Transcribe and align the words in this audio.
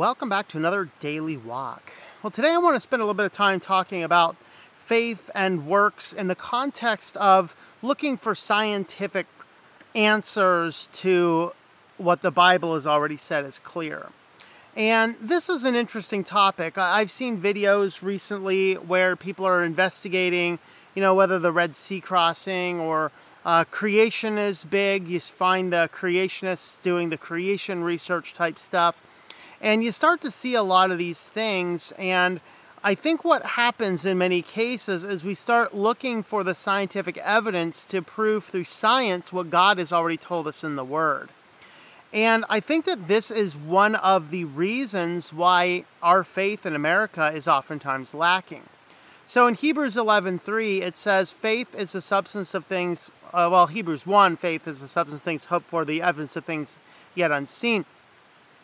Welcome 0.00 0.30
back 0.30 0.48
to 0.48 0.56
another 0.56 0.88
daily 1.00 1.36
walk. 1.36 1.92
Well, 2.22 2.30
today 2.30 2.52
I 2.52 2.56
want 2.56 2.74
to 2.74 2.80
spend 2.80 3.02
a 3.02 3.04
little 3.04 3.12
bit 3.12 3.26
of 3.26 3.34
time 3.34 3.60
talking 3.60 4.02
about 4.02 4.34
faith 4.86 5.28
and 5.34 5.66
works 5.66 6.14
in 6.14 6.26
the 6.26 6.34
context 6.34 7.18
of 7.18 7.54
looking 7.82 8.16
for 8.16 8.34
scientific 8.34 9.26
answers 9.94 10.88
to 10.94 11.52
what 11.98 12.22
the 12.22 12.30
Bible 12.30 12.76
has 12.76 12.86
already 12.86 13.18
said 13.18 13.44
is 13.44 13.58
clear. 13.58 14.06
And 14.74 15.16
this 15.20 15.50
is 15.50 15.64
an 15.64 15.74
interesting 15.74 16.24
topic. 16.24 16.78
I've 16.78 17.10
seen 17.10 17.38
videos 17.38 18.00
recently 18.00 18.76
where 18.76 19.16
people 19.16 19.44
are 19.44 19.62
investigating, 19.62 20.60
you 20.94 21.02
know, 21.02 21.14
whether 21.14 21.38
the 21.38 21.52
Red 21.52 21.76
Sea 21.76 22.00
crossing 22.00 22.80
or 22.80 23.12
uh, 23.44 23.64
creation 23.64 24.38
is 24.38 24.64
big. 24.64 25.08
You 25.08 25.20
find 25.20 25.70
the 25.70 25.90
creationists 25.92 26.80
doing 26.80 27.10
the 27.10 27.18
creation 27.18 27.84
research 27.84 28.32
type 28.32 28.58
stuff. 28.58 28.98
And 29.60 29.84
you 29.84 29.92
start 29.92 30.20
to 30.22 30.30
see 30.30 30.54
a 30.54 30.62
lot 30.62 30.90
of 30.90 30.98
these 30.98 31.20
things. 31.20 31.92
And 31.98 32.40
I 32.82 32.94
think 32.94 33.24
what 33.24 33.44
happens 33.44 34.06
in 34.06 34.16
many 34.16 34.40
cases 34.40 35.04
is 35.04 35.22
we 35.22 35.34
start 35.34 35.74
looking 35.74 36.22
for 36.22 36.42
the 36.42 36.54
scientific 36.54 37.18
evidence 37.18 37.84
to 37.86 38.00
prove 38.00 38.44
through 38.44 38.64
science 38.64 39.32
what 39.32 39.50
God 39.50 39.76
has 39.76 39.92
already 39.92 40.16
told 40.16 40.48
us 40.48 40.64
in 40.64 40.76
the 40.76 40.84
Word. 40.84 41.28
And 42.12 42.44
I 42.48 42.58
think 42.58 42.86
that 42.86 43.06
this 43.06 43.30
is 43.30 43.54
one 43.54 43.94
of 43.94 44.30
the 44.30 44.44
reasons 44.44 45.32
why 45.32 45.84
our 46.02 46.24
faith 46.24 46.64
in 46.64 46.74
America 46.74 47.30
is 47.32 47.46
oftentimes 47.46 48.14
lacking. 48.14 48.64
So 49.26 49.46
in 49.46 49.54
Hebrews 49.54 49.94
11:3 49.94 50.80
it 50.80 50.96
says 50.96 51.30
faith 51.30 51.72
is 51.74 51.92
the 51.92 52.00
substance 52.00 52.52
of 52.52 52.64
things 52.64 53.10
uh, 53.32 53.48
well 53.52 53.68
Hebrews 53.68 54.06
1 54.06 54.36
faith 54.36 54.66
is 54.66 54.80
the 54.80 54.88
substance 54.88 55.20
of 55.20 55.24
things 55.24 55.44
hoped 55.44 55.66
for 55.66 55.84
the 55.84 56.02
evidence 56.02 56.34
of 56.34 56.44
things 56.44 56.74
yet 57.14 57.30
unseen. 57.30 57.84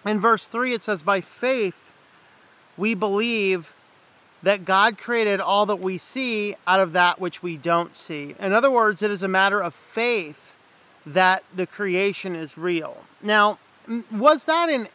In 0.06 0.20
verse 0.20 0.46
3 0.46 0.72
it 0.74 0.82
says 0.82 1.02
by 1.02 1.20
faith 1.20 1.92
we 2.76 2.94
believe 2.94 3.72
that 4.42 4.64
God 4.64 4.98
created 4.98 5.40
all 5.40 5.66
that 5.66 5.80
we 5.80 5.98
see 5.98 6.54
out 6.66 6.78
of 6.78 6.92
that 6.92 7.20
which 7.20 7.42
we 7.42 7.56
don't 7.56 7.96
see. 7.96 8.34
In 8.38 8.52
other 8.52 8.70
words, 8.70 9.02
it 9.02 9.10
is 9.10 9.22
a 9.22 9.28
matter 9.28 9.60
of 9.60 9.74
faith 9.74 10.56
that 11.04 11.42
the 11.54 11.66
creation 11.66 12.36
is 12.36 12.56
real. 12.56 13.02
Now, 13.22 13.58
was 14.12 14.44
that 14.44 14.68
an 14.68 14.88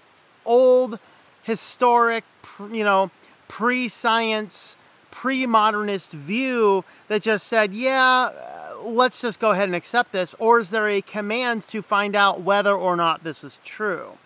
old, 0.46 1.00
historic, 1.44 2.24
you 2.72 2.84
know, 2.84 3.12
pre 3.48 3.90
science, 3.90 4.78
pre 5.10 5.46
modernist 5.46 6.12
view 6.12 6.86
that 7.08 7.22
just 7.22 7.48
said, 7.48 7.74
yeah, 7.74 8.32
uh, 8.32 8.84
let's 8.84 9.22
just 9.22 9.40
go 9.40 9.52
ahead 9.52 9.66
and 9.66 9.76
accept 9.76 10.12
this? 10.12 10.36
Or 10.40 10.60
is 10.60 10.70
there 10.70 10.88
a 10.88 11.02
command 11.02 11.68
to 11.70 11.82
find 11.82 12.16
out 12.16 12.42
whether 12.42 12.74
or 12.74 12.96
not 12.96 13.24
this 13.24 13.44
is 13.44 13.60
true? 13.66 14.18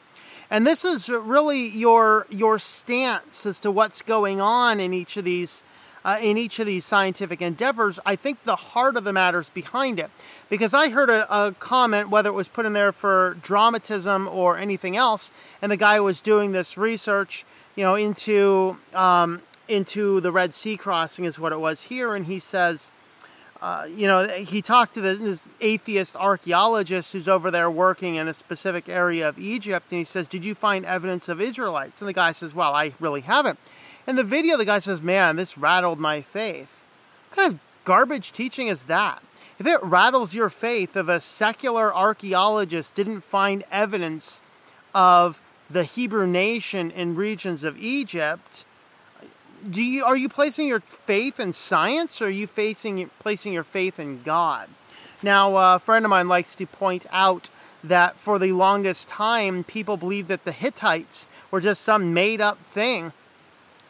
And 0.50 0.66
this 0.66 0.86
is 0.86 1.10
really 1.10 1.68
your 1.68 2.28
your 2.30 2.60
stance 2.60 3.46
as 3.46 3.60
to 3.60 3.72
what's 3.72 4.02
going 4.02 4.40
on 4.40 4.80
in 4.80 4.94
each 4.94 5.18
of 5.18 5.26
these 5.26 5.64
uh, 6.04 6.20
in 6.22 6.38
each 6.38 6.60
of 6.60 6.68
these 6.68 6.86
scientific 6.86 7.42
endeavors. 7.42 8.00
I 8.06 8.16
think 8.16 8.44
the 8.44 8.56
heart 8.56 8.96
of 8.96 9.04
the 9.04 9.14
matter 9.14 9.40
is 9.40 9.50
behind 9.50 10.00
it, 10.00 10.12
because 10.50 10.74
I 10.74 10.90
heard 10.90 11.10
a, 11.10 11.26
a 11.34 11.54
comment 11.54 12.10
whether 12.10 12.30
it 12.30 12.34
was 12.34 12.48
put 12.48 12.66
in 12.66 12.74
there 12.74 12.92
for 12.92 13.38
dramatism 13.42 14.28
or 14.28 14.58
anything 14.58 14.96
else, 14.96 15.32
and 15.62 15.72
the 15.72 15.78
guy 15.78 16.00
was 16.00 16.22
doing 16.22 16.52
this 16.52 16.78
research, 16.78 17.44
you 17.76 17.84
know, 17.84 17.96
into 17.96 18.78
um, 18.94 19.42
into 19.68 20.22
the 20.22 20.32
Red 20.32 20.54
Sea 20.54 20.78
crossing 20.78 21.26
is 21.26 21.40
what 21.40 21.52
it 21.54 21.60
was 21.60 21.84
here, 21.84 22.14
and 22.14 22.28
he 22.28 22.38
says 22.38 22.92
uh, 23.62 23.88
you 23.90 24.06
know, 24.06 24.28
he 24.28 24.62
talked 24.62 24.94
to 24.96 25.02
this, 25.02 25.20
this, 25.20 25.48
atheist 25.62 26.18
archaeologist 26.18 27.14
who's 27.14 27.28
over 27.28 27.50
there 27.50 27.72
working 27.72 28.16
in 28.16 28.28
a 28.28 28.34
specific 28.34 28.90
area 28.90 29.28
of 29.28 29.40
Egypt, 29.40 29.92
and 29.92 30.00
he 30.00 30.06
says, 30.06 30.28
Did 30.28 30.44
you 30.44 30.54
find 30.54 30.86
evidence 30.86 31.30
of 31.30 31.40
Israelites? 31.40 32.02
And 32.02 32.08
the 32.08 32.14
guy 32.14 32.32
says, 32.34 32.54
Well, 32.54 32.74
I 32.74 32.94
really 33.00 33.22
haven't. 33.22 33.58
In 34.08 34.18
the 34.18 34.24
video, 34.24 34.58
the 34.58 34.66
guy 34.66 34.80
says, 34.80 35.02
Man, 35.02 35.38
this 35.38 35.58
rattled 35.58 36.00
my 36.00 36.22
faith. 36.22 36.84
What 37.30 37.36
kind 37.36 37.54
of 37.54 37.60
garbage 37.86 38.34
teaching 38.34 38.68
is 38.68 38.86
that? 38.86 39.24
If 39.58 39.66
it 39.66 39.82
rattles 39.82 40.34
your 40.34 40.50
faith 40.50 40.98
if 40.98 41.08
a 41.08 41.22
secular 41.22 41.96
archaeologist 41.96 42.94
didn't 42.94 43.22
find 43.22 43.64
evidence 43.72 44.42
of 44.94 45.40
the 45.70 45.86
Hebrew 45.86 46.28
nation 46.28 46.92
in 46.92 47.16
regions 47.16 47.64
of 47.64 47.78
Egypt, 47.78 48.66
do 49.70 49.84
you 49.84 50.04
are 50.04 50.18
you 50.18 50.30
placing 50.30 50.68
your 50.68 50.80
faith 50.80 51.40
in 51.40 51.54
science 51.54 52.22
or 52.22 52.26
are 52.26 52.30
you 52.30 52.48
facing 52.48 53.10
placing 53.20 53.54
your 53.54 53.64
faith 53.64 54.00
in 54.00 54.22
God? 54.24 54.70
Now, 55.24 55.56
uh, 55.56 55.76
a 55.76 55.80
friend 55.80 56.06
of 56.06 56.10
mine 56.10 56.28
likes 56.28 56.56
to 56.56 56.66
point 56.66 57.06
out 57.12 57.50
that 57.84 58.16
for 58.16 58.38
the 58.38 58.52
longest 58.52 59.08
time, 59.08 59.64
people 59.64 59.98
believed 59.98 60.28
that 60.28 60.44
the 60.44 60.52
Hittites 60.52 61.28
were 61.52 61.62
just 61.62 61.82
some 61.82 62.14
made 62.14 62.42
up 62.42 62.60
thing. 62.60 63.14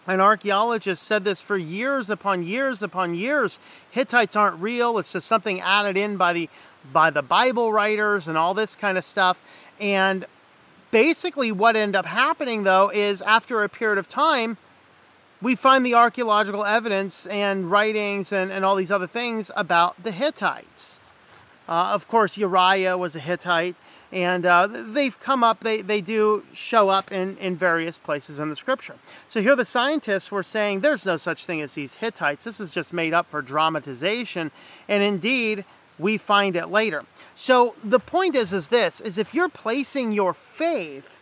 An 0.08 0.22
archaeologist 0.22 1.04
said 1.04 1.24
this 1.24 1.42
for 1.42 1.58
years 1.58 2.10
upon 2.10 2.44
years 2.44 2.84
upon 2.84 3.16
years. 3.16 3.58
Hittites 3.90 4.36
aren't 4.36 4.62
real. 4.62 4.98
It's 5.00 5.14
just 5.14 5.28
something 5.28 5.60
added 5.62 5.98
in 5.98 6.16
by 6.16 6.34
the 6.34 6.50
by 6.94 7.10
the 7.10 7.24
Bible 7.24 7.74
writers 7.74 8.28
and 8.28 8.38
all 8.38 8.54
this 8.54 8.76
kind 8.76 8.98
of 8.98 9.04
stuff. 9.04 9.40
And 9.80 10.26
basically, 10.92 11.52
what 11.52 11.76
ended 11.76 11.96
up 11.96 12.06
happening 12.06 12.64
though 12.64 12.90
is 12.90 13.22
after 13.24 13.64
a 13.64 13.70
period 13.70 13.98
of 13.98 14.08
time, 14.08 14.58
we 15.46 15.54
find 15.54 15.86
the 15.86 15.94
archaeological 15.94 16.66
evidence 16.66 17.28
and 17.28 17.70
writings 17.70 18.32
and, 18.32 18.52
and 18.52 18.66
all 18.66 18.76
these 18.76 18.90
other 18.90 19.06
things 19.06 19.52
about 19.56 19.94
the 20.02 20.12
Hittites. 20.12 20.98
Uh, 21.70 21.92
of 21.94 22.08
course, 22.08 22.36
Uriah 22.36 22.98
was 22.98 23.16
a 23.16 23.20
Hittite, 23.20 23.76
and 24.12 24.44
uh, 24.44 24.66
they've 24.66 25.20
come 25.20 25.44
up, 25.44 25.60
they, 25.60 25.84
they 25.84 26.02
do 26.02 26.44
show 26.52 26.90
up 26.90 27.12
in, 27.12 27.38
in 27.38 27.56
various 27.56 27.96
places 27.96 28.40
in 28.40 28.50
the 28.50 28.56
scripture. 28.56 28.96
So 29.30 29.40
here 29.40 29.56
the 29.56 29.66
scientists 29.66 30.32
were 30.32 30.42
saying 30.42 30.80
there's 30.80 31.06
no 31.06 31.16
such 31.16 31.46
thing 31.46 31.62
as 31.62 31.76
these 31.76 31.94
Hittites. 31.94 32.44
This 32.44 32.60
is 32.60 32.72
just 32.72 32.92
made 32.92 33.14
up 33.14 33.30
for 33.30 33.44
dramatization, 33.44 34.50
and 34.90 35.04
indeed, 35.04 35.64
we 36.00 36.18
find 36.18 36.56
it 36.56 36.70
later. 36.70 37.04
So 37.36 37.76
the 37.84 38.00
point 38.00 38.36
is, 38.36 38.52
is 38.52 38.70
this, 38.70 39.00
is 39.00 39.20
if 39.20 39.36
you're 39.36 39.50
placing 39.50 40.12
your 40.12 40.34
faith 40.34 41.20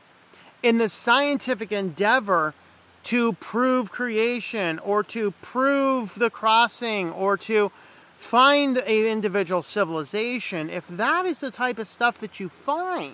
in 0.62 0.78
the 0.78 0.88
scientific 0.88 1.74
endeavor 1.74 2.54
to 3.04 3.34
prove 3.34 3.92
creation 3.92 4.80
or 4.80 5.04
to 5.04 5.32
prove 5.42 6.16
the 6.16 6.30
crossing 6.30 7.12
or 7.12 7.38
to 7.38 7.72
find 8.18 8.78
an 8.78 9.06
individual 9.06 9.62
civilization, 9.62 10.70
if 10.70 10.88
that 10.88 11.26
is 11.26 11.40
the 11.40 11.52
type 11.52 11.78
of 11.78 11.88
stuff 11.88 12.20
that 12.20 12.40
you 12.40 12.48
find, 12.48 13.14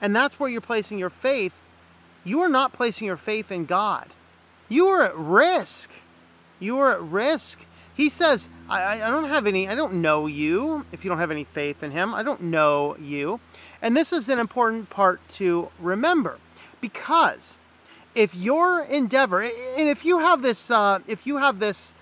and 0.00 0.14
that's 0.14 0.38
where 0.38 0.48
you're 0.48 0.60
placing 0.60 0.98
your 0.98 1.10
faith, 1.10 1.62
you 2.24 2.40
are 2.40 2.48
not 2.48 2.72
placing 2.72 3.06
your 3.06 3.16
faith 3.16 3.50
in 3.50 3.64
God. 3.64 4.08
You 4.68 4.86
are 4.86 5.02
at 5.02 5.16
risk. 5.16 5.90
You 6.60 6.78
are 6.78 6.92
at 6.92 7.02
risk. 7.02 7.66
He 7.94 8.08
says, 8.08 8.48
I, 8.70 9.02
I 9.02 9.10
don't 9.10 9.28
have 9.28 9.46
any, 9.46 9.68
I 9.68 9.74
don't 9.74 9.94
know 9.94 10.26
you 10.26 10.86
if 10.92 11.04
you 11.04 11.08
don't 11.10 11.18
have 11.18 11.30
any 11.30 11.44
faith 11.44 11.82
in 11.82 11.90
Him. 11.90 12.14
I 12.14 12.22
don't 12.22 12.40
know 12.42 12.96
you. 12.98 13.40
And 13.82 13.96
this 13.96 14.12
is 14.12 14.28
an 14.28 14.38
important 14.38 14.88
part 14.88 15.20
to 15.34 15.68
remember 15.80 16.38
because 16.80 17.58
if 18.14 18.34
your 18.34 18.82
endeavor 18.82 19.42
and 19.42 19.88
if 19.88 20.04
you 20.04 20.18
have 20.18 20.42
this 20.42 20.70
uh, 20.70 20.98
if 21.06 21.26
you 21.26 21.38
have 21.38 21.58
this 21.58 21.94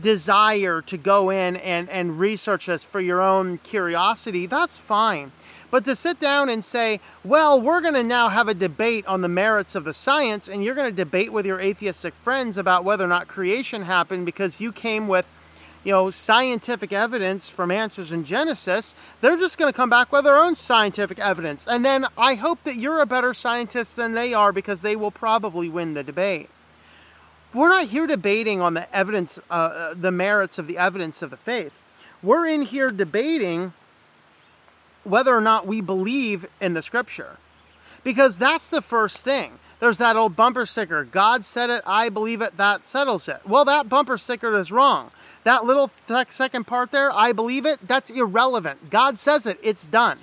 desire 0.00 0.82
to 0.82 0.96
go 0.96 1.30
in 1.30 1.56
and, 1.56 1.88
and 1.88 2.18
research 2.18 2.66
this 2.66 2.84
for 2.84 3.00
your 3.00 3.20
own 3.20 3.58
curiosity, 3.58 4.46
that's 4.46 4.78
fine. 4.78 5.32
But 5.70 5.84
to 5.84 5.94
sit 5.94 6.18
down 6.18 6.48
and 6.48 6.64
say, 6.64 7.00
well, 7.22 7.60
we're 7.60 7.82
going 7.82 7.94
to 7.94 8.02
now 8.02 8.30
have 8.30 8.48
a 8.48 8.54
debate 8.54 9.06
on 9.06 9.20
the 9.20 9.28
merits 9.28 9.74
of 9.74 9.84
the 9.84 9.92
science, 9.92 10.48
and 10.48 10.64
you're 10.64 10.74
going 10.74 10.90
to 10.90 10.96
debate 10.96 11.30
with 11.30 11.44
your 11.44 11.60
atheistic 11.60 12.14
friends 12.14 12.56
about 12.56 12.84
whether 12.84 13.04
or 13.04 13.08
not 13.08 13.28
creation 13.28 13.82
happened 13.82 14.24
because 14.24 14.60
you 14.60 14.72
came 14.72 15.08
with 15.08 15.30
you 15.84 15.92
know, 15.92 16.10
scientific 16.10 16.92
evidence 16.92 17.48
from 17.48 17.70
Answers 17.70 18.12
in 18.12 18.24
Genesis, 18.24 18.94
they're 19.20 19.36
just 19.36 19.58
going 19.58 19.72
to 19.72 19.76
come 19.76 19.90
back 19.90 20.12
with 20.12 20.24
their 20.24 20.36
own 20.36 20.56
scientific 20.56 21.18
evidence. 21.18 21.66
And 21.66 21.84
then 21.84 22.06
I 22.16 22.34
hope 22.34 22.62
that 22.64 22.76
you're 22.76 23.00
a 23.00 23.06
better 23.06 23.32
scientist 23.32 23.96
than 23.96 24.14
they 24.14 24.34
are 24.34 24.52
because 24.52 24.82
they 24.82 24.96
will 24.96 25.10
probably 25.10 25.68
win 25.68 25.94
the 25.94 26.02
debate. 26.02 26.50
We're 27.54 27.68
not 27.68 27.86
here 27.86 28.06
debating 28.06 28.60
on 28.60 28.74
the 28.74 28.94
evidence, 28.94 29.38
uh, 29.50 29.52
uh 29.52 29.94
the 29.94 30.10
merits 30.10 30.58
of 30.58 30.66
the 30.66 30.78
evidence 30.78 31.22
of 31.22 31.30
the 31.30 31.36
faith. 31.36 31.72
We're 32.22 32.46
in 32.46 32.62
here 32.62 32.90
debating 32.90 33.72
whether 35.04 35.34
or 35.34 35.40
not 35.40 35.66
we 35.66 35.80
believe 35.80 36.46
in 36.60 36.74
the 36.74 36.82
scripture. 36.82 37.36
Because 38.04 38.38
that's 38.38 38.68
the 38.68 38.82
first 38.82 39.24
thing. 39.24 39.58
There's 39.80 39.98
that 39.98 40.16
old 40.16 40.34
bumper 40.34 40.66
sticker 40.66 41.04
God 41.04 41.44
said 41.44 41.70
it, 41.70 41.82
I 41.86 42.08
believe 42.08 42.40
it, 42.40 42.56
that 42.56 42.84
settles 42.84 43.28
it. 43.28 43.40
Well, 43.46 43.64
that 43.64 43.88
bumper 43.88 44.18
sticker 44.18 44.54
is 44.56 44.72
wrong. 44.72 45.10
That 45.44 45.64
little 45.64 45.90
second 46.30 46.66
part 46.66 46.90
there, 46.90 47.12
I 47.12 47.32
believe 47.32 47.64
it, 47.64 47.86
that's 47.86 48.10
irrelevant. 48.10 48.90
God 48.90 49.18
says 49.18 49.46
it, 49.46 49.58
it's 49.62 49.86
done. 49.86 50.18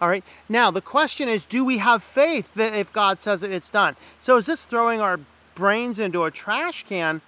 All 0.00 0.08
right. 0.08 0.24
Now, 0.48 0.70
the 0.70 0.80
question 0.80 1.28
is 1.28 1.44
do 1.44 1.64
we 1.64 1.78
have 1.78 2.02
faith 2.02 2.54
that 2.54 2.74
if 2.74 2.92
God 2.92 3.20
says 3.20 3.42
it, 3.42 3.52
it's 3.52 3.70
done? 3.70 3.96
So, 4.20 4.36
is 4.36 4.46
this 4.46 4.64
throwing 4.64 5.00
our 5.00 5.20
brains 5.54 5.98
into 5.98 6.24
a 6.24 6.30
trash 6.30 6.84
can? 6.84 7.20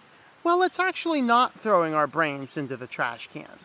Well, 0.42 0.62
it's 0.62 0.78
actually 0.78 1.20
not 1.20 1.58
throwing 1.58 1.94
our 1.94 2.06
brains 2.06 2.56
into 2.56 2.76
the 2.76 2.86
trash 2.86 3.28
can. 3.32 3.58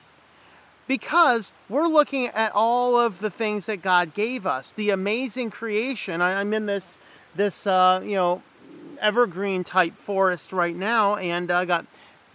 Because 0.88 1.52
we're 1.70 1.88
looking 1.88 2.28
at 2.28 2.52
all 2.54 2.98
of 2.98 3.20
the 3.20 3.30
things 3.30 3.66
that 3.66 3.82
God 3.82 4.14
gave 4.14 4.46
us, 4.46 4.72
the 4.72 4.90
amazing 4.90 5.52
creation. 5.52 6.22
I, 6.22 6.42
am 6.42 6.54
in 6.54 6.66
this 6.66 6.98
this 7.36 7.68
uh, 7.68 8.02
you 8.04 8.16
know 8.16 8.42
evergreen 9.00 9.64
type 9.64 9.96
forest 9.96 10.52
right 10.52 10.76
now, 10.76 11.16
and 11.16 11.52
I 11.52 11.62
uh, 11.62 11.66
got 11.66 11.86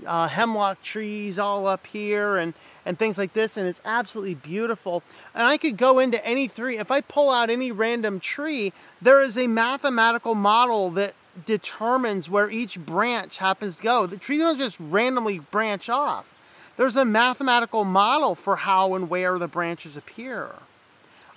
uh, 0.06 0.28
hemlock 0.28 0.82
trees 0.82 1.38
all 1.38 1.66
up 1.66 1.86
here 1.86 2.36
and 2.36 2.54
and 2.84 2.98
things 2.98 3.16
like 3.16 3.32
this, 3.32 3.56
and 3.56 3.66
it's 3.66 3.80
absolutely 3.84 4.34
beautiful. 4.34 5.02
And 5.34 5.46
I 5.46 5.56
could 5.56 5.76
go 5.76 5.98
into 5.98 6.24
any 6.26 6.48
three. 6.48 6.78
If 6.78 6.90
I 6.90 7.00
pull 7.00 7.30
out 7.30 7.48
any 7.48 7.70
random 7.70 8.20
tree, 8.20 8.72
there 9.00 9.22
is 9.22 9.38
a 9.38 9.46
mathematical 9.46 10.34
model 10.34 10.90
that 10.92 11.14
determines 11.46 12.28
where 12.28 12.50
each 12.50 12.78
branch 12.78 13.38
happens 13.38 13.76
to 13.76 13.82
go. 13.82 14.06
The 14.06 14.16
tree 14.16 14.38
doesn't 14.38 14.58
just 14.58 14.76
randomly 14.80 15.38
branch 15.38 15.88
off. 15.88 16.31
There's 16.76 16.96
a 16.96 17.04
mathematical 17.04 17.84
model 17.84 18.34
for 18.34 18.56
how 18.56 18.94
and 18.94 19.10
where 19.10 19.38
the 19.38 19.48
branches 19.48 19.96
appear. 19.96 20.50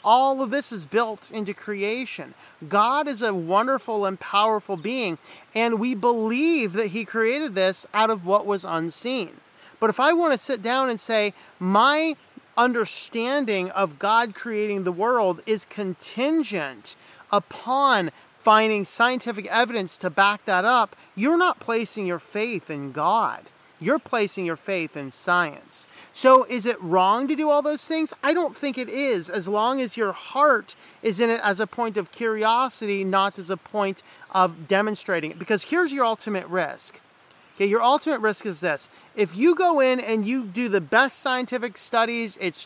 All 0.03 0.41
of 0.41 0.51
this 0.51 0.71
is 0.71 0.85
built 0.85 1.31
into 1.31 1.53
creation. 1.53 2.35
God 2.69 3.07
is 3.07 3.21
a 3.21 3.33
wonderful 3.33 4.05
and 4.05 4.19
powerful 4.19 4.77
being, 4.77 5.17
and 5.53 5.79
we 5.79 5.95
believe 5.95 6.73
that 6.73 6.87
He 6.87 7.05
created 7.05 7.55
this 7.55 7.87
out 7.93 8.09
of 8.09 8.25
what 8.25 8.45
was 8.45 8.63
unseen. 8.63 9.31
But 9.79 9.89
if 9.89 9.99
I 9.99 10.13
want 10.13 10.31
to 10.33 10.37
sit 10.37 10.61
down 10.61 10.89
and 10.89 10.99
say, 10.99 11.33
my 11.59 12.15
understanding 12.57 13.71
of 13.71 13.99
God 13.99 14.35
creating 14.35 14.83
the 14.83 14.91
world 14.91 15.41
is 15.45 15.65
contingent 15.65 16.95
upon 17.31 18.11
finding 18.41 18.85
scientific 18.85 19.47
evidence 19.47 19.97
to 19.97 20.09
back 20.09 20.45
that 20.45 20.63
up, 20.63 20.95
you're 21.15 21.37
not 21.37 21.59
placing 21.59 22.05
your 22.05 22.19
faith 22.19 22.69
in 22.69 22.91
God. 22.91 23.41
You're 23.85 23.99
placing 23.99 24.47
your 24.47 24.55
faith 24.55 24.97
in 24.97 25.11
science. 25.11 25.85
So, 26.11 26.43
is 26.45 26.65
it 26.65 26.81
wrong 26.81 27.27
to 27.27 27.35
do 27.35 27.51
all 27.51 27.61
those 27.61 27.85
things? 27.85 28.15
I 28.23 28.33
don't 28.33 28.57
think 28.57 28.79
it 28.79 28.89
is, 28.89 29.29
as 29.29 29.47
long 29.47 29.79
as 29.79 29.95
your 29.95 30.11
heart 30.11 30.75
is 31.03 31.19
in 31.19 31.29
it 31.29 31.39
as 31.43 31.59
a 31.59 31.67
point 31.67 31.95
of 31.95 32.11
curiosity, 32.11 33.03
not 33.03 33.37
as 33.37 33.51
a 33.51 33.57
point 33.57 34.01
of 34.31 34.67
demonstrating 34.67 35.29
it. 35.29 35.37
Because 35.37 35.65
here's 35.65 35.93
your 35.93 36.03
ultimate 36.03 36.47
risk. 36.47 36.99
Okay, 37.57 37.67
your 37.67 37.83
ultimate 37.83 38.21
risk 38.21 38.47
is 38.47 38.59
this. 38.59 38.89
If 39.15 39.35
you 39.35 39.53
go 39.53 39.79
in 39.79 39.99
and 39.99 40.25
you 40.25 40.45
do 40.45 40.67
the 40.67 40.81
best 40.81 41.19
scientific 41.19 41.77
studies, 41.77 42.39
it's 42.41 42.65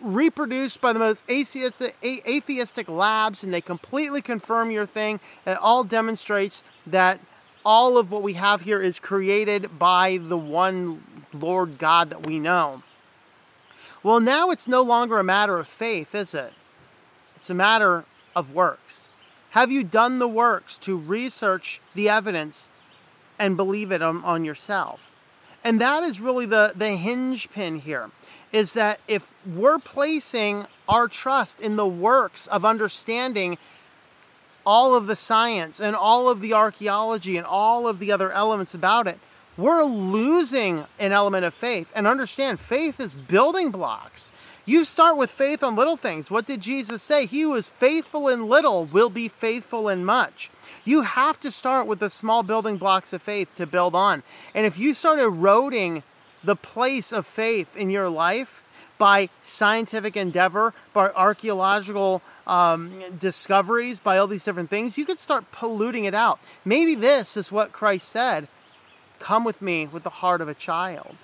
reproduced 0.00 0.80
by 0.80 0.92
the 0.92 1.00
most 1.00 1.20
atheistic 1.28 2.88
labs, 2.88 3.42
and 3.42 3.52
they 3.52 3.60
completely 3.60 4.22
confirm 4.22 4.70
your 4.70 4.86
thing, 4.86 5.18
it 5.44 5.58
all 5.58 5.82
demonstrates 5.82 6.62
that 6.86 7.18
all 7.64 7.98
of 7.98 8.10
what 8.10 8.22
we 8.22 8.34
have 8.34 8.62
here 8.62 8.82
is 8.82 8.98
created 8.98 9.78
by 9.78 10.18
the 10.18 10.36
one 10.36 11.02
Lord 11.32 11.78
God 11.78 12.10
that 12.10 12.26
we 12.26 12.38
know. 12.38 12.82
Well, 14.02 14.20
now 14.20 14.50
it's 14.50 14.66
no 14.66 14.82
longer 14.82 15.18
a 15.18 15.24
matter 15.24 15.58
of 15.58 15.68
faith, 15.68 16.14
is 16.14 16.34
it? 16.34 16.52
It's 17.36 17.50
a 17.50 17.54
matter 17.54 18.04
of 18.34 18.54
works. 18.54 19.08
Have 19.50 19.70
you 19.70 19.84
done 19.84 20.18
the 20.18 20.28
works 20.28 20.76
to 20.78 20.96
research 20.96 21.80
the 21.94 22.08
evidence 22.08 22.68
and 23.38 23.56
believe 23.56 23.92
it 23.92 24.02
on, 24.02 24.24
on 24.24 24.44
yourself? 24.44 25.10
And 25.62 25.80
that 25.80 26.02
is 26.02 26.20
really 26.20 26.46
the, 26.46 26.72
the 26.74 26.96
hinge 26.96 27.50
pin 27.50 27.80
here 27.80 28.10
is 28.52 28.74
that 28.74 29.00
if 29.08 29.32
we're 29.46 29.78
placing 29.78 30.66
our 30.88 31.08
trust 31.08 31.60
in 31.60 31.76
the 31.76 31.86
works 31.86 32.46
of 32.48 32.64
understanding 32.64 33.56
all 34.64 34.94
of 34.94 35.06
the 35.06 35.16
science 35.16 35.80
and 35.80 35.96
all 35.96 36.28
of 36.28 36.40
the 36.40 36.52
archaeology 36.52 37.36
and 37.36 37.46
all 37.46 37.86
of 37.86 37.98
the 37.98 38.12
other 38.12 38.32
elements 38.32 38.74
about 38.74 39.06
it, 39.06 39.18
we're 39.56 39.84
losing 39.84 40.84
an 40.98 41.12
element 41.12 41.44
of 41.44 41.54
faith. 41.54 41.90
And 41.94 42.06
understand, 42.06 42.60
faith 42.60 43.00
is 43.00 43.14
building 43.14 43.70
blocks. 43.70 44.32
You 44.64 44.84
start 44.84 45.16
with 45.16 45.30
faith 45.30 45.62
on 45.62 45.74
little 45.74 45.96
things. 45.96 46.30
What 46.30 46.46
did 46.46 46.60
Jesus 46.60 47.02
say? 47.02 47.26
He 47.26 47.42
who 47.42 47.54
is 47.54 47.66
faithful 47.66 48.28
in 48.28 48.48
little 48.48 48.84
will 48.84 49.10
be 49.10 49.28
faithful 49.28 49.88
in 49.88 50.04
much. 50.04 50.50
You 50.84 51.02
have 51.02 51.40
to 51.40 51.50
start 51.50 51.86
with 51.86 51.98
the 51.98 52.08
small 52.08 52.42
building 52.42 52.76
blocks 52.76 53.12
of 53.12 53.22
faith 53.22 53.48
to 53.56 53.66
build 53.66 53.94
on. 53.94 54.22
And 54.54 54.64
if 54.64 54.78
you 54.78 54.94
start 54.94 55.18
eroding 55.18 56.04
the 56.44 56.56
place 56.56 57.12
of 57.12 57.26
faith 57.26 57.76
in 57.76 57.90
your 57.90 58.08
life 58.08 58.61
by 58.98 59.28
scientific 59.42 60.16
endeavor, 60.16 60.74
by 60.92 61.10
archaeological 61.10 62.22
um, 62.46 63.02
discoveries, 63.18 63.98
by 63.98 64.18
all 64.18 64.26
these 64.26 64.44
different 64.44 64.70
things, 64.70 64.96
you 64.96 65.04
could 65.04 65.18
start 65.18 65.50
polluting 65.52 66.04
it 66.04 66.14
out. 66.14 66.38
Maybe 66.64 66.94
this 66.94 67.36
is 67.36 67.50
what 67.50 67.72
Christ 67.72 68.08
said 68.08 68.48
come 69.18 69.44
with 69.44 69.62
me 69.62 69.86
with 69.86 70.02
the 70.02 70.10
heart 70.10 70.40
of 70.40 70.48
a 70.48 70.54
child. 70.54 71.16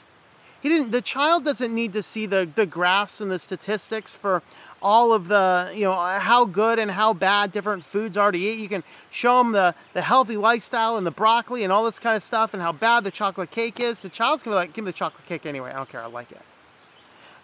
He 0.60 0.68
didn't 0.68 0.90
the 0.90 1.02
child 1.02 1.44
doesn't 1.44 1.72
need 1.72 1.92
to 1.92 2.02
see 2.02 2.26
the, 2.26 2.48
the 2.52 2.66
graphs 2.66 3.20
and 3.20 3.30
the 3.30 3.38
statistics 3.38 4.12
for 4.12 4.42
all 4.82 5.12
of 5.12 5.28
the 5.28 5.72
you 5.74 5.82
know 5.82 5.94
how 5.94 6.44
good 6.44 6.78
and 6.78 6.90
how 6.90 7.12
bad 7.12 7.52
different 7.52 7.84
foods 7.84 8.16
are 8.16 8.32
to 8.32 8.38
eat. 8.38 8.58
You 8.58 8.68
can 8.68 8.82
show 9.10 9.38
them 9.38 9.52
the, 9.52 9.74
the 9.94 10.02
healthy 10.02 10.36
lifestyle 10.36 10.96
and 10.96 11.06
the 11.06 11.12
broccoli 11.12 11.62
and 11.62 11.72
all 11.72 11.84
this 11.84 11.98
kind 11.98 12.16
of 12.16 12.22
stuff 12.22 12.54
and 12.54 12.62
how 12.62 12.72
bad 12.72 13.04
the 13.04 13.10
chocolate 13.10 13.50
cake 13.50 13.78
is. 13.78 14.00
The 14.02 14.08
child's 14.08 14.42
gonna 14.42 14.54
be 14.54 14.58
like, 14.58 14.72
give 14.72 14.84
me 14.84 14.90
the 14.90 14.98
chocolate 14.98 15.26
cake 15.26 15.46
anyway. 15.46 15.70
I 15.70 15.76
don't 15.76 15.88
care. 15.88 16.02
I 16.02 16.06
like 16.06 16.32
it. 16.32 16.40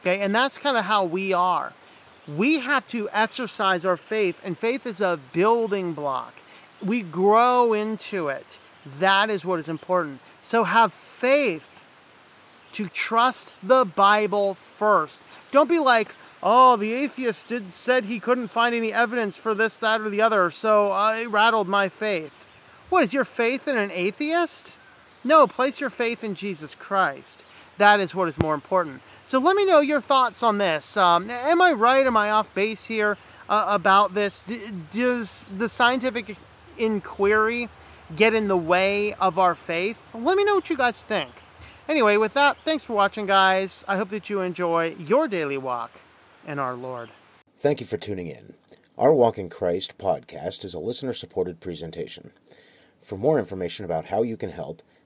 Okay, 0.05 0.21
and 0.21 0.35
that's 0.35 0.59
kind 0.59 0.77
of 0.77 0.85
how 0.85 1.03
we 1.03 1.33
are. 1.33 1.73
We 2.29 2.61
have 2.61 2.87
to 2.89 3.09
exercise 3.11 3.87
our 3.87 3.97
faith, 3.97 4.39
and 4.45 4.59
faith 4.59 4.87
is 4.87 5.01
a 5.01 5.19
building 5.33 5.95
block. 5.95 6.35
We 6.85 7.01
grow 7.01 7.73
into 7.73 8.29
it. 8.29 8.59
That 8.85 9.31
is 9.31 9.47
what 9.47 9.61
is 9.61 9.69
important. 9.69 10.21
So 10.43 10.65
have 10.65 10.93
faith 10.93 11.81
to 12.73 12.91
trust 12.91 13.55
the 13.63 13.87
Bible 13.87 14.55
first. 14.55 15.21
Don't 15.51 15.71
be 15.71 15.79
like, 15.79 16.09
oh, 16.43 16.77
the 16.77 16.93
atheist 16.93 17.49
did 17.49 17.73
said 17.73 18.05
he 18.05 18.21
couldn't 18.21 18.49
find 18.49 18.75
any 18.75 18.93
evidence 18.93 19.39
for 19.39 19.55
this, 19.55 19.79
that, 19.79 20.03
or 20.03 20.11
the 20.11 20.21
other, 20.21 20.51
so 20.51 20.91
I 20.91 21.25
rattled 21.25 21.67
my 21.67 21.89
faith. 21.89 22.45
What 22.91 23.05
is 23.05 23.15
your 23.15 23.25
faith 23.25 23.67
in 23.67 23.79
an 23.79 23.91
atheist? 23.91 24.77
No, 25.25 25.47
place 25.47 25.81
your 25.81 25.89
faith 25.89 26.23
in 26.23 26.35
Jesus 26.35 26.75
Christ. 26.75 27.43
That 27.79 28.01
is 28.01 28.15
what 28.15 28.29
is 28.29 28.39
more 28.39 28.55
important. 28.55 29.01
So 29.27 29.39
let 29.39 29.57
me 29.57 29.65
know 29.65 29.81
your 29.81 30.01
thoughts 30.01 30.43
on 30.43 30.59
this. 30.59 30.97
Um, 30.97 31.31
am 31.31 31.61
I 31.61 31.73
right? 31.73 32.07
Am 32.07 32.17
I 32.17 32.31
off 32.31 32.55
base 32.55 32.85
here 32.85 33.17
uh, 33.49 33.65
about 33.69 34.15
this? 34.15 34.43
D- 34.43 34.61
does 34.93 35.45
the 35.57 35.69
scientific 35.69 36.37
inquiry 36.79 37.69
get 38.17 38.35
in 38.35 38.49
the 38.49 38.57
way 38.57 39.15
of 39.15 39.39
our 39.39 39.55
faith? 39.55 40.15
Let 40.15 40.37
me 40.37 40.45
know 40.45 40.57
what 40.57 40.69
you 40.71 40.77
guys 40.77 41.03
think. 41.03 41.31
Anyway, 41.89 42.17
with 42.17 42.35
that, 42.35 42.57
thanks 42.65 42.85
for 42.85 42.95
watching, 42.95 43.27
guys. 43.27 43.85
I 43.89 43.97
hope 43.97 44.11
that 44.11 44.31
you 44.31 44.41
enjoy 44.41 44.95
your 44.99 45.29
daily 45.29 45.59
walk 45.59 45.91
in 46.47 46.59
our 46.59 46.75
Lord. 46.75 47.11
Thank 47.61 47.81
you 47.81 47.87
for 47.87 47.97
tuning 47.97 48.27
in. 48.27 48.55
Our 48.97 49.13
Walk 49.13 49.39
in 49.39 49.49
Christ 49.49 49.99
podcast 49.99 50.65
is 50.65 50.73
a 50.73 50.79
listener 50.79 51.13
supported 51.13 51.61
presentation. 51.61 52.31
For 53.03 53.17
more 53.17 53.39
information 53.39 53.85
about 53.85 54.07
how 54.07 54.23
you 54.23 54.37
can 54.37 54.51
help, 54.51 54.83